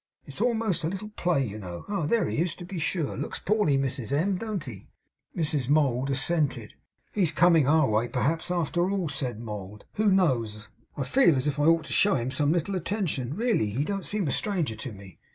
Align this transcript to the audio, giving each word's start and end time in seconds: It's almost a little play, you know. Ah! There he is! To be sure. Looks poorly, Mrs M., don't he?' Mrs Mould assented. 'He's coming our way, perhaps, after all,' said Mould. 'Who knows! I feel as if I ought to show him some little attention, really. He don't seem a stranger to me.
It's 0.25 0.41
almost 0.41 0.83
a 0.83 0.87
little 0.87 1.09
play, 1.09 1.45
you 1.45 1.59
know. 1.59 1.85
Ah! 1.87 2.07
There 2.07 2.25
he 2.25 2.39
is! 2.41 2.55
To 2.55 2.65
be 2.65 2.79
sure. 2.79 3.15
Looks 3.15 3.37
poorly, 3.37 3.77
Mrs 3.77 4.11
M., 4.11 4.35
don't 4.35 4.63
he?' 4.65 4.87
Mrs 5.37 5.69
Mould 5.69 6.09
assented. 6.09 6.73
'He's 7.11 7.31
coming 7.31 7.67
our 7.67 7.87
way, 7.87 8.07
perhaps, 8.07 8.49
after 8.49 8.89
all,' 8.89 9.09
said 9.09 9.39
Mould. 9.39 9.85
'Who 9.97 10.11
knows! 10.11 10.67
I 10.97 11.03
feel 11.03 11.35
as 11.35 11.45
if 11.45 11.59
I 11.59 11.65
ought 11.65 11.85
to 11.85 11.93
show 11.93 12.15
him 12.15 12.31
some 12.31 12.51
little 12.51 12.73
attention, 12.73 13.35
really. 13.35 13.67
He 13.69 13.83
don't 13.83 14.03
seem 14.03 14.27
a 14.27 14.31
stranger 14.31 14.73
to 14.75 14.91
me. 14.91 15.19